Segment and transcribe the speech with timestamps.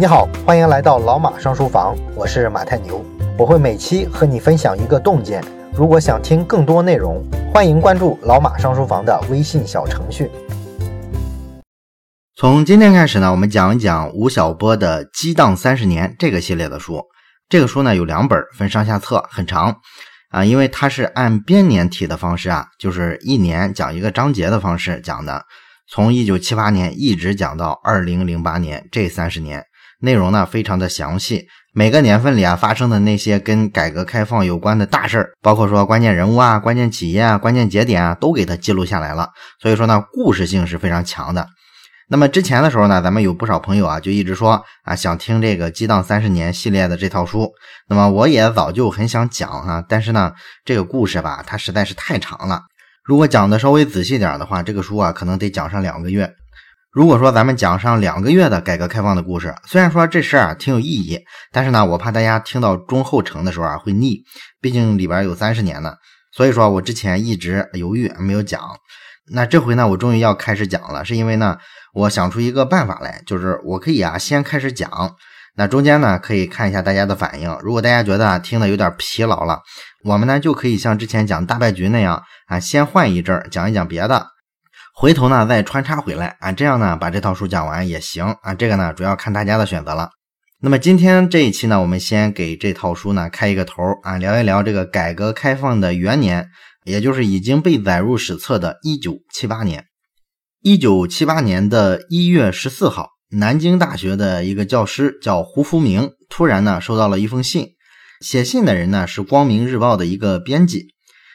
[0.00, 3.04] 你好，欢迎来到老马上书房，我是马太牛，
[3.36, 5.42] 我会每期和你分享一个洞见。
[5.74, 7.20] 如果想听更多内容，
[7.52, 10.30] 欢迎关注老马上书房的微信小程序。
[12.36, 17.02] 从今天开始呢，我们讲一讲吴晓波的《激荡三十年》这个系列的书。
[17.48, 19.78] 这个书呢有两本，分上下册，很长
[20.30, 25.44] 啊，因为它是按编年体的方式啊，就是一年讲一个章节的方式讲的，
[25.90, 29.64] 从一九七八年一直讲到二零零八年这三十年。
[30.00, 39.30] 内容呢非常的详细，每个年份里啊发生的那些跟改革开放有关的大事儿，包括说关键人物啊、关键企业啊、关键节点啊，都给它记录下来了。
[39.60, 41.46] 所以说呢，故事性是非常强的。
[42.10, 47.52] 那么之前的时候呢，咱们有不少朋友啊就一直说啊想听这个《激荡三十年》系列的这套书。
[47.88, 50.32] 那么我也早就很想讲哈，但是呢
[50.64, 52.62] 这个故事吧它实在是太长了，
[53.04, 56.32] 如果讲的稍微仔细点的话，这个书啊可能得讲上两个月。
[56.98, 61.20] 如果说咱们讲上两个月的改革开放的故事，虽然说这事儿啊挺有意义，
[61.52, 64.24] 但是呢，我怕大家听到中后程的时候啊会腻，
[64.60, 65.94] 毕竟里边有三十年呢。
[66.32, 68.60] 所以说我之前一直犹豫没有讲。
[69.32, 71.56] 那这回呢，我终于要开始讲了，是因为呢，
[71.94, 74.90] 我想出一个办法来，就是我可以啊先开始讲，
[75.54, 77.56] 那中间呢可以看一下大家的反应。
[77.62, 79.60] 如果大家觉得听的有点疲劳了，
[80.02, 84.26] 我们呢就可以像之前讲大败局那样啊，先换一阵讲一讲别的。
[85.00, 88.52] 回头呢再穿插回来啊，这样呢把这套书讲完也行啊。
[88.52, 90.10] 这个呢主要看大家的选择了。
[90.60, 96.48] 那么今天这一期呢，我们先给这套书呢开一个头啊，聊一聊这个改革开放的元年，
[96.84, 99.84] 也就是已经被载入史册的1978年。
[100.64, 107.68] 1978年的一月十四号，南京大学的一个教师叫胡福明，突然呢收到了一封信，
[108.20, 110.88] 写信的人呢是光明日报的一个编辑。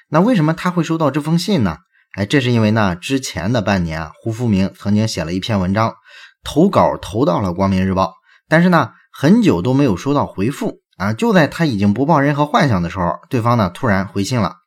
[0.09, 1.77] 那为什么他会收到这封信呢？
[2.13, 5.95] 哎，这是因为呢，之前的半年啊，胡福明曾经写了一篇文章，
[6.43, 8.05] 投稿投到了《光明日报》，
[8.47, 11.13] 但是呢，很久都没有收到回复啊。
[11.13, 14.57] 就在他已经不抱任何幻想的时候，对方呢突然回信了。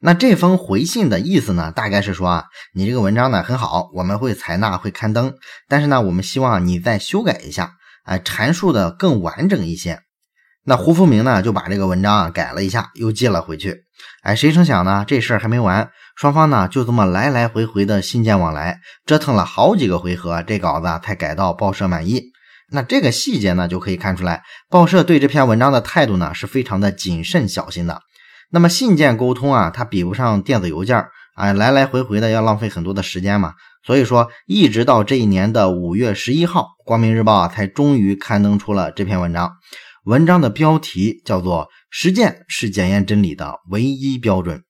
[0.00, 2.44] 那这封回信的意思呢，大概是说啊，
[2.74, 5.34] 你这个文章呢很好，我们会采纳会刊登，
[5.68, 7.72] 但是呢，我们希望你再修改一下，
[8.04, 10.00] 哎，阐述的更完整一些。
[10.66, 13.84] 那胡福明呢就把这个文章啊改了一下，又寄了回去。
[14.22, 15.90] 哎，谁成想呢，这事儿还没完。
[16.16, 22.32] 双方呢就这么来来回回的信件往来，折腾了好几个回合，这稿子才改到报社满意。
[22.70, 28.00] 那这个细节呢就可以看出来，报社对这篇文章的态度呢是非常的谨慎小心的。
[28.50, 31.04] 那么信件沟通啊，它比不上电子邮件
[31.34, 33.54] 啊，来来回回的要浪费很多的时间嘛。
[33.84, 39.52] 所以说，一直到这一年的五月十一号，《光明日报》啊才终于刊登出了这篇文章。
[40.04, 44.62] 文章的标题叫做“实践是检验真理的唯一标准”。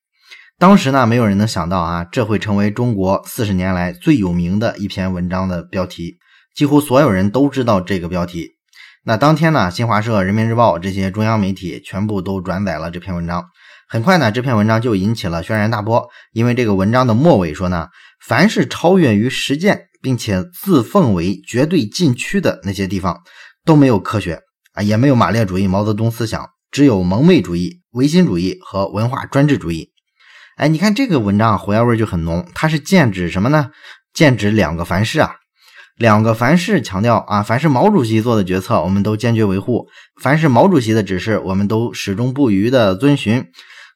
[0.56, 6.18] 当时呢，没有人能想到啊，这会成为中国四十年来最有名的一篇文章的标题，
[6.54, 8.52] 几乎所有人都知道这个标题。
[9.04, 13.44] 那当天呢，新华社、人民日报这些中央媒体全部都转载了这篇文章。
[13.88, 17.88] 很快呢，这篇文章就引起了轩然大波，因为这个文章的末尾说呢，
[18.24, 23.20] 凡是超越于实践，并且自奉为绝对禁区的那些地方，
[23.64, 24.40] 都没有科学
[24.72, 29.90] 啊，也没有马列主义、毛泽东思想，只有蒙昧主义、唯心主义和文化专制主义。
[30.56, 32.46] 哎，你看这个文章啊火药味就很浓。
[32.54, 33.70] 它是剑指什么呢？
[34.12, 35.34] 剑指两个凡是啊，
[35.96, 39.86] 两个凡是强调啊，凡是毛主席做的决策，我们都坚决维护；
[40.22, 43.44] 凡是毛主席的指示，我们都始终不渝的遵循。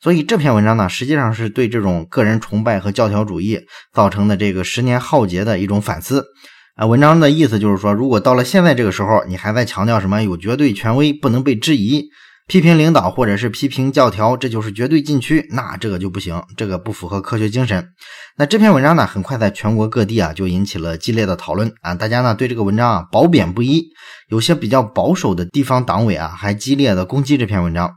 [0.02, 3.60] 所以这篇文章呢，实际上是对这种个人崇拜和教条主义
[3.92, 6.24] 造成的这个十年浩劫的一种反思。
[6.74, 12.08] 啊，文章的意思就是说，如果到了现在这个时候，你还在强调什么有绝对权威，不能被质疑。
[12.48, 17.90] 批评领导或者是批评教条，这就是绝对禁区，那这个就不行，这个不符合科学精神。
[18.38, 23.90] 那这篇文章呢，很快在全国各地啊就引起了激烈的讨论啊，大家呢对这个文章啊褒贬不一，
[24.30, 27.96] 有些比较保守的地方党委啊还激烈的攻击这篇文章。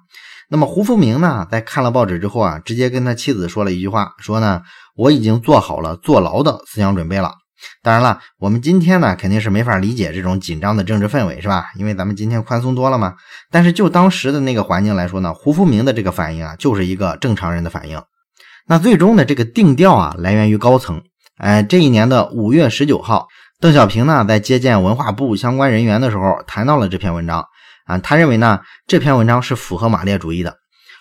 [0.49, 4.63] 那么胡福明呢，在看了报纸之后啊，直接跟他妻子说了一句话，说呢
[4.97, 7.35] 我已经做好了坐牢的思想准备了。
[7.83, 11.71] 当然了，我们今天呢肯定是没法理解这种紧张的政治氛围，是吧？
[11.75, 13.15] 因为咱们今天宽松多了嘛。
[13.49, 18.01] 但是就当时的那个环境来说呢，胡福明的这个反应啊，就是一个正常人的反应。
[18.67, 21.01] 那最终的这个定调啊，来源于高层。
[21.37, 23.27] 哎，这一年的五月十九号，
[23.59, 27.45] 邓小平呢在接见文化部相关人员的时候，谈到了这篇文章
[27.87, 30.57] 啊，他认为呢这篇文章是符合马列主义的。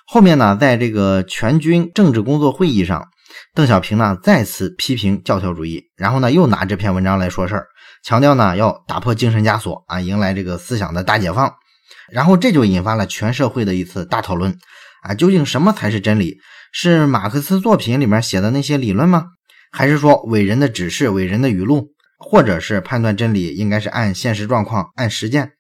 [0.07, 3.07] 后面呢，在这个全军政治工作会议上。
[3.55, 7.67] 邓小平呢再次批评教条主义，然后呢又拿这篇文章来说事儿，
[8.05, 11.53] 强调呢要打破精神枷锁啊，迎来这个思想的大解放。
[12.11, 14.57] 然后这就引发了全社会的一次大讨论
[15.03, 16.39] 啊，究竟什么才是真理？
[16.73, 19.27] 是马克思作品里面写的那些理论吗？
[19.73, 21.89] 还是说伟人的指示、伟人的语录？
[22.23, 25.53] 或者是判断真理应该是按现实状况、按实践。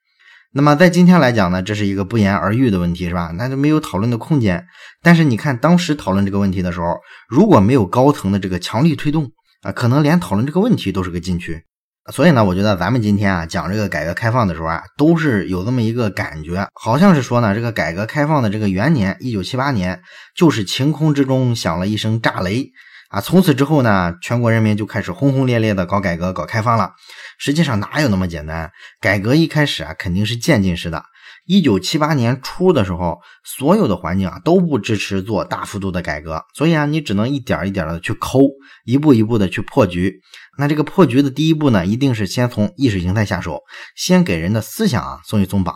[0.52, 3.30] 那么在今天来讲呢，这是一个不言而喻的问题，是吧？
[3.36, 4.66] 那就没有讨论的空间。
[5.00, 6.96] 但是你看，当时讨论这个问题的时候，
[7.28, 9.30] 如果没有高层的这个强力推动
[9.62, 11.62] 啊，可能连讨论这个问题都是个禁区。
[12.12, 20.00] 所以呢，我觉得咱们今天啊讲这个改革开放的时候啊，都是有这么一个感觉，好像是说呢，这个改革开放的这个元年，一九七八年，
[20.34, 22.72] 就是晴空之中响了一声炸雷
[23.10, 23.20] 啊！
[23.20, 26.92] 从此之后呢，全国人民就开始轰轰烈烈的搞改革、搞开放了。
[27.38, 28.70] 实际上哪有那么简单？
[29.00, 31.02] 改革一开始啊，肯定是渐进式的。
[31.44, 38.42] 一九七八年初的时候，所有的环境啊都不支持做大幅度的改革，所以啊，你只能一点一点的去抠，
[38.84, 40.20] 一步一步的去破局。
[40.56, 43.62] 那这个破局的第一步呢，一定是先从意识形态下手，
[43.96, 45.74] 先给人的思想啊松一松绑。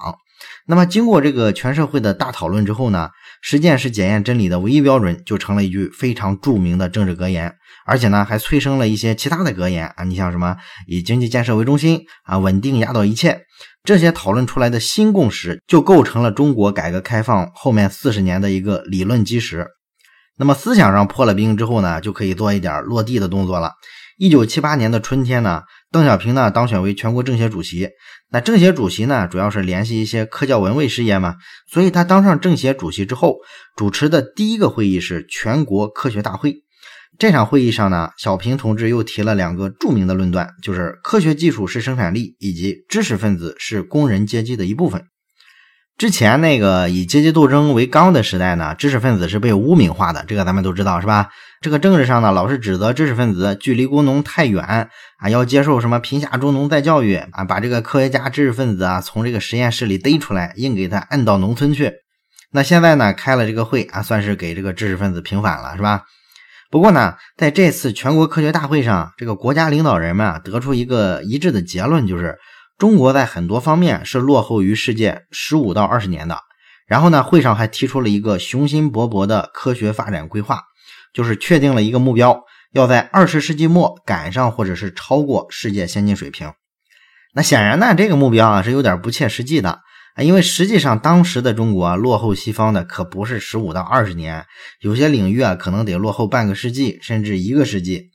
[0.67, 3.11] 那么经过这个全社会的大讨论之后呢，
[3.43, 7.55] 实践是检验真理的唯一标准，就成了一句非常著名的政治格言。
[7.87, 10.57] 而且呢，还催生了一些其他的格言啊，你像什么
[10.87, 13.43] 以经济建设为中心啊，稳定压倒一切，
[13.83, 19.67] 这些讨论出来的新共识，就构成了中国改革开放后面四十年的一个理论基石。
[20.39, 23.73] 那么思想上破了冰之后呢，就可以做一点落地的动作了。
[24.25, 27.91] 一九七八年的春天呢，邓小平呢当选为全国政协主席。
[28.31, 31.35] 那政协主席呢，主要是联系一些科教文卫事业嘛，
[31.71, 33.37] 所以他当上政协主席之后，
[33.77, 36.63] 主持的第一个会议是全国科学大会。
[37.19, 45.05] 这场会议上呢，小平同志又提了两个著名的论断，就是科学技术是生产力，以及知识分子是工人阶级的一部分。
[45.97, 51.29] 之前那个以阶级斗争为纲的时代呢，知识分子是被污名化的，这个咱们都知道是吧？
[51.61, 54.89] 这个政治上呢，老是指责知识分子距离工农太远
[55.19, 61.93] 啊，要接受什么贫下中农再教育啊，把这个科学家、知识分子啊从这个实验室里逮出来，硬给他摁到农村去。
[62.51, 66.03] 那现在呢，开了这个会啊，算是给这个知识分子平反了，是吧？
[66.73, 72.37] 不过呢，在这次全国科学大会上，这个国家领导人们啊得出一个一致的结论，就是
[72.79, 76.39] 中国在很多方面是落后于世界十五到二十年的。
[76.87, 80.61] 然后呢，会上还提出了一个雄心勃勃的科学发展规划，
[81.15, 82.43] 就是确定了一个目标，
[82.73, 86.53] 要在二十世纪末赶上或者是超过世界先进水平。
[87.33, 89.81] 那显然呢，这个目标啊是有点不切实际的。
[90.15, 94.45] 啊，因为实际上当时的中国啊，落后西方的可不是十五到二十年，
[94.81, 98.11] 有些领域啊，可能得落后半个世纪，甚至一个世纪。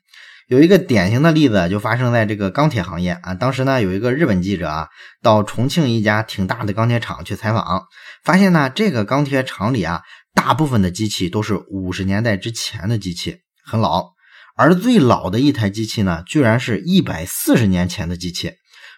[0.50, 3.36] 有一个典型的例子，就发生在这个钢铁行业啊。
[3.36, 4.88] 当时呢，有一个日本记者啊，
[5.22, 7.84] 到重庆一家挺大的钢铁厂去采访，
[8.24, 10.01] 发现呢，这个钢铁厂里啊，
[10.34, 14.13] 大部分的机器都是五十年代之前的机器，很老。
[14.57, 18.54] 而最老的一台机器呢，居然是一百四十年前的机器，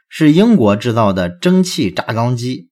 [0.07, 2.70] 是英国制造的蒸汽轧钢机。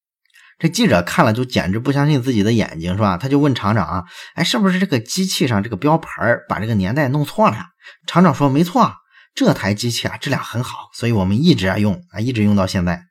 [0.60, 3.18] 这记者看了就简直不相信自己的眼睛，是吧？
[3.18, 4.04] 他就问厂长啊，
[4.36, 7.66] 哎，是不是这个机器上这个标牌把这个年代弄错了呀？
[8.06, 8.92] 厂长说没错，
[9.34, 13.02] 这台机器啊质量很好，所以我们一直在用啊，一直用到现在。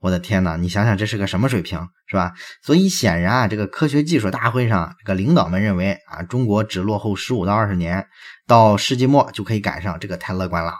[0.00, 2.32] 我的天哪，你想想这是个什么水平，是吧？
[2.64, 8.06] 所以显然啊，这个科学技术大会上，这个领导们认为啊，中国只落后十五到二十年，
[8.46, 10.72] 到世纪末就可以赶上，这个太乐观了。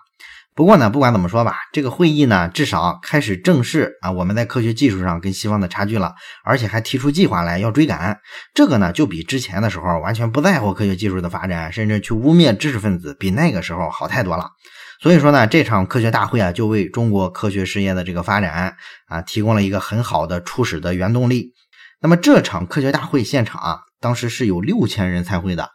[0.54, 6.14] 不过呢，不管怎么说吧，这个会议呢，至少开始正视啊，我们在科学技术上跟西方的差距了，
[6.44, 8.20] 而且还提出计划来要追赶。
[8.52, 14.50] 这个呢，就比之前的时候完全不在乎科学技术的发展，甚至去污蔑知识分子，比那个时候好太多了。
[15.00, 18.76] 所以说呢，这场科学大会啊，就为中国科学事业的这个发展
[19.06, 21.54] 啊，提供了一个很好的初始的原动力。
[22.02, 25.70] 那么这场科学大会现场啊，当时是有六千人参会的。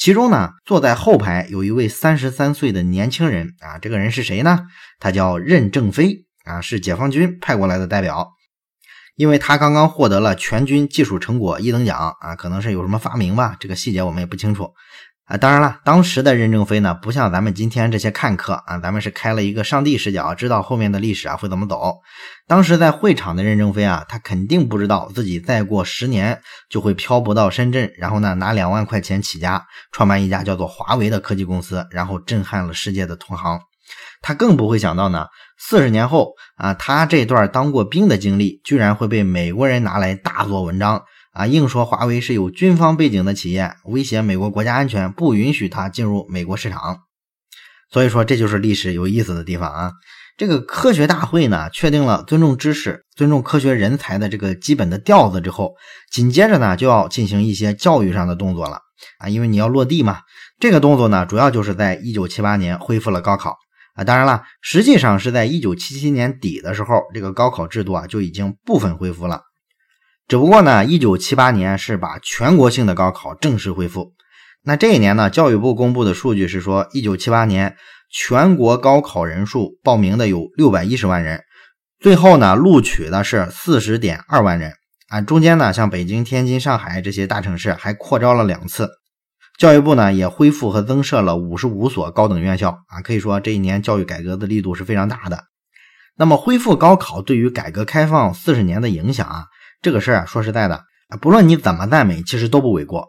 [0.00, 4.60] 其中呢，坐在后排有一位三十三岁的年轻人啊，这个人是谁呢？
[4.98, 8.30] 他叫任正非啊，是解放军派过来的代表，
[9.14, 14.72] 因为他刚刚获得了全军技术成果一等奖啊，可能是有什么发明吧，这个细节我们也不清楚。
[15.30, 21.98] 啊，当然了，当时的任正非呢，不像咱们今天这些看客啊，咱们是开了一个上帝视角，知道后面的历史啊会怎么走。
[22.48, 33.60] 当时在会场的任正非啊，他肯定不知道自己再过十年就会漂泊到深圳，然后呢拿两万块钱起家，创办一家叫做华为的科技公司，然后震撼了世界的同行。
[34.22, 41.00] 他更不会想到呢，四十年后啊，他这段当过兵的经历，居然会被美国人拿来大做文章。
[41.32, 46.98] 啊，硬说华为是有军方背景的企业，威胁美国国家安全，不允许它进入美国市场。
[47.92, 49.92] 所以说，这就是历史有意思的地方啊。
[50.36, 55.74] 这个科学大会呢，确定了尊重知识、尊重科学人才的这个基本的调子之后，
[56.10, 58.78] 紧接着呢，就要进行一些教育上的动作了
[59.18, 60.20] 啊，因为你要落地嘛。
[60.58, 63.56] 这个动作呢，主要就是在一九七八年恢复了高考
[63.94, 64.04] 啊。
[64.04, 69.42] 当然了，实际上是在一九七七年底的时候，这个高考制度啊就已经部分恢复了。
[70.30, 74.12] 只不过呢，一九七八年是把全国性的高考正式恢复。
[74.62, 77.74] 那这一年呢，教育部公布的数据是说，一九七八年
[78.12, 81.42] 全国高考人数报名的有六百一十万人，
[81.98, 84.74] 最后呢录取的是四十点二万人
[85.08, 85.20] 啊。
[85.20, 88.88] 中间呢，像北京、天津、上海这些大城市还扩招了两次。
[89.58, 95.42] 教育部呢也恢复和增设了五十五所高等院校啊，可以说这一年教育改革的力度是非常大的。
[96.16, 99.46] 那么恢复高考对于改革开放四十年的影响啊，
[99.82, 100.82] 这个事儿啊说实在的，
[101.20, 103.08] 不论你怎么赞美，其实都不为过。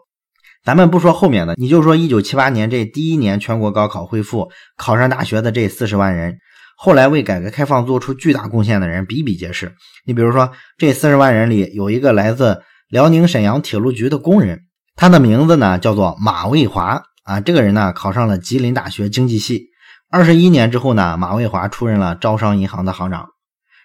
[0.64, 6.38] 咱们不说后面的，你就说一九七八年这第一年全国高考恢复，考上大学的这四十万人，
[6.76, 9.74] 后来为改革开放做出巨大贡献的人比比皆是。
[10.06, 14.60] 你比如说这四十万人里有一个来自辽宁沈阳铁路局的工人。
[14.94, 19.66] 他的名字呢叫做马卫华啊，这个人呢考上了吉林大学经济系。
[20.10, 23.31] 二十一年之后呢，马卫华出任了招商银行的行长。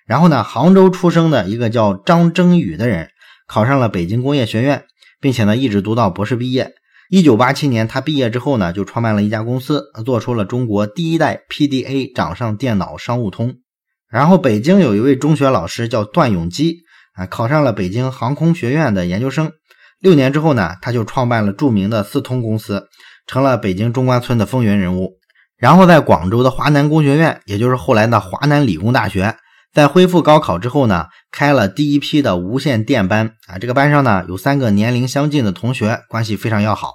[0.08, 3.10] 然后呢，杭州出生的一个叫张征宇的人
[3.46, 4.86] 考上了北京工业学院，
[5.20, 6.74] 并且呢一直读到博士毕业。
[7.10, 13.56] 一九八七年他毕业之后呢，就创办了一家公司，做出了中国第一代 PDA 掌上电脑商务通。
[14.10, 16.80] 然后北京有一位中学老师叫段永基
[17.14, 19.52] 啊，考上了北京航空学院的研究生。
[20.00, 22.88] 六年之后呢，他就创办了著名的四通公司，
[23.26, 25.14] 成了北京中关村的风云人物。
[25.58, 29.36] 然后在广州的华南工学院，也就是后来的华南理工大学，
[29.78, 33.60] 在恢复高考之后呢，开了第一批的无线电班啊。
[33.60, 36.94] 这个班上呢，有三个年龄相近的同学，关系非常要好。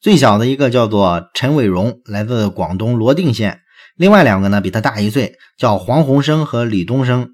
[0.00, 3.56] 最小的一个叫做陈伟荣，来自广东罗定县；
[3.98, 7.28] 另外两个呢，比他大一岁，叫黄鸿生和李东升。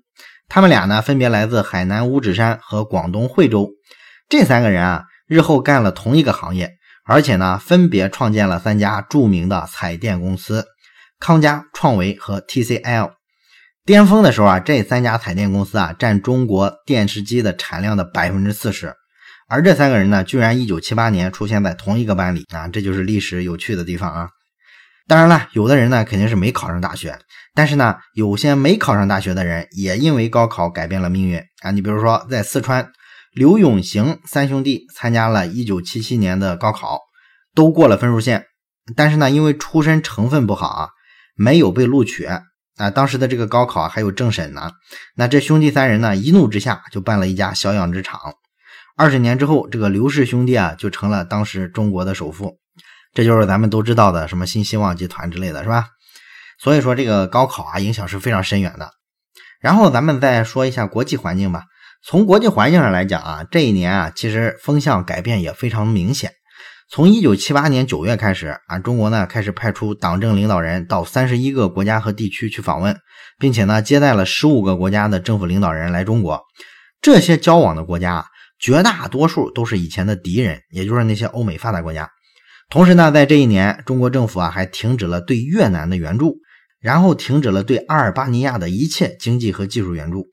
[0.49, 3.71] 他们俩呢，分别来自海南五指山和广东惠州。
[4.29, 5.05] 这三个人啊。
[5.29, 6.73] 日后干了同一个行业，
[7.05, 10.67] 而且呢，分别创建了三家著名的彩电公司：
[11.21, 13.18] 康佳、创维和 TCL。
[13.89, 18.93] 巅峰的时候啊，这三家彩电公司啊，占中国电视机的产量的百分之四十。
[19.49, 24.29] 而这三个人呢，居然一九七八年出现在同一个班里啊，这就是历史有趣的地方啊。
[25.07, 27.19] 当然了，有的人呢肯定是没考上大学，
[27.55, 31.71] 但是呢，有些没考上大学的人也因为高考改变了命运啊。
[31.71, 32.93] 你比如说，在四川。
[33.33, 37.01] 刘永行三兄弟参加了1977年的高考，
[37.55, 38.45] 都过了分数线，
[38.95, 40.89] 但是呢，因为出身成分不好啊，
[41.37, 42.29] 没有被录取
[42.79, 42.91] 啊。
[42.91, 44.71] 当时的这个高考还有政审呢。
[45.17, 48.19] 那这兄弟三人呢，一怒之下就办了一家小养殖场。
[48.97, 52.59] 二十年之后，这个刘氏兄弟啊，就成了当时中国的首富。
[53.15, 55.87] 这就是咱们都知道的什么新希望集团之类的是吧？
[56.61, 58.91] 所以说这个高考啊，影响是非常深远的。
[59.61, 61.65] 然后咱们再说一下国际环境吧。
[62.05, 66.33] 从国际环境上来讲啊，这一年啊，其实风向改变也非常明显。
[66.91, 72.97] 从一九七八年九月开始啊，中国呢开始派出党政领导人到三十一个国家和地区去访问，
[73.39, 76.41] 并且呢接待了十五个国家的政府领导人来中国。
[77.03, 78.25] 这些交往的国家
[78.59, 82.09] 绝大多数都是以前的敌人，也就是那些欧美发达国家。
[82.71, 86.39] 同时呢，在这一年，中国政府啊还停止了对越南的援助，
[86.81, 90.29] 然后停止了对阿尔巴尼亚的一切经济和技术援助。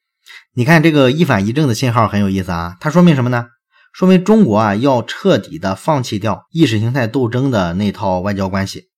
[0.54, 3.48] 你看这个一反一正的信号很有意思啊，它说明什么呢？
[3.96, 8.90] 说明中国啊要彻底的放弃掉意识形态斗争的那套外交关系，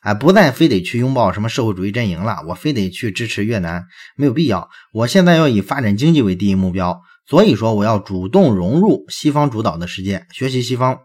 [0.00, 3.84] 啊，不再非得去拥抱什么社会主义阵营了，我非得去支持越南，
[4.16, 4.68] 没有必要。
[4.92, 10.98] 我现在要以发展经济为第一目标，所以说我要主动融入西方主导的世界，学习西方。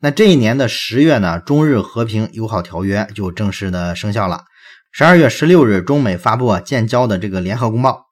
[0.00, 4.42] 那这一年的十月呢，中日和平友好条约就正式的生效了。
[4.90, 8.09] 十二月十六日，中美发布建交的这个联合公报。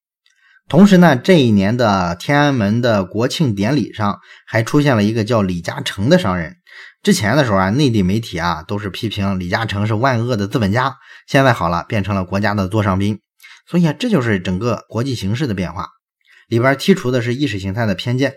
[0.69, 6.57] 同时呢，这一年的天安门的国庆典礼上，还出现了一个叫李嘉诚的商人。
[7.03, 10.97] 之前的时候啊，内地媒体啊都是批评李嘉诚是万恶的资本家。
[11.27, 13.21] 现在好了，变成了国家的座上宾。
[13.67, 15.89] 所以啊，这就是整个国际形势的变化。
[16.49, 18.35] 里边剔除的是意识形态的偏见。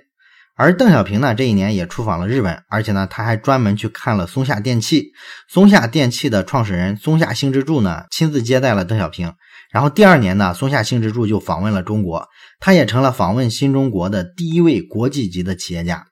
[0.56, 5.12] 而邓小平呢，这一年也出访了日本，而且呢，他还专门去看了松下电器。
[5.50, 9.34] 松下电器的创始人松下幸之助呢，亲自接待了邓小平。
[9.72, 12.28] 然后第二年呢，松下幸之助就访问了中国，
[12.60, 16.06] 他也成了访问新中国的第一位国际级的企业家。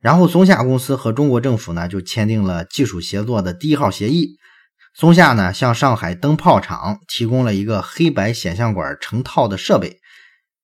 [0.00, 4.36] 然后松下公司和中国政府呢就签订了技术协作的第一号协议。
[4.94, 9.98] 松下呢向上海灯泡厂提供了一个黑白显像管成套的设备，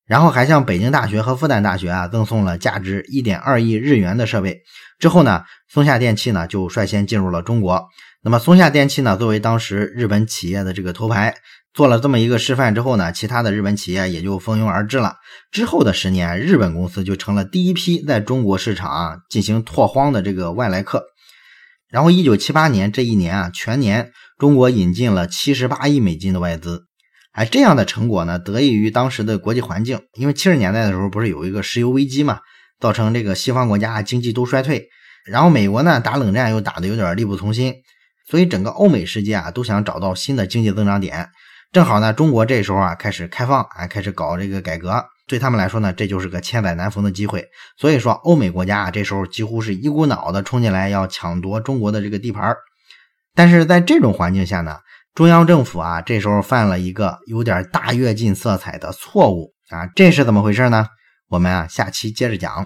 [0.05, 4.61] 然后还向北京大学和复旦大学啊赠送了价值一点二亿日元的设备。
[4.97, 7.85] 之后呢，松下电器呢就率先进入了中国。
[8.21, 11.35] 那么松下电器呢作为当时日本企业的这个头牌。
[11.73, 15.15] 做了这么一个示范之后呢，其他的日本企业也就蜂拥而至了。
[15.51, 21.05] 之后的十年，日本公司就成了第一批在中国市场进行拓荒的这个外来客。
[21.89, 26.83] 然后，一九七八年这一年啊，全年中国引进了七十八亿美金的外资。
[27.31, 30.01] 哎，这样的成果呢，得益于当时的国际环境。
[30.13, 32.39] 因为七十年代的时候不是有一个石油危机嘛，
[32.79, 34.87] 造成这个西方国家经济都衰退。
[35.25, 37.73] 然后美国呢打冷战又打得有点力不从心。
[38.27, 41.29] 所以整个欧美世界啊都想找到新的经济增长点。
[41.71, 47.45] 正好呢，中国这时候啊开始开放啊，开始搞这个改革，对他们来说呢，这就是个千载难逢的机会。
[47.77, 52.55] 所以说，欧美国家啊这时候几乎是一股脑的冲进来要抢夺中国的这个地盘
[53.35, 54.79] 但是在这种环境下呢，
[55.13, 60.87] 中央政府啊这时候犯了一个有点大跃进色彩的错误啊，这是怎么回事呢？
[61.29, 62.65] 我们啊下期接着讲。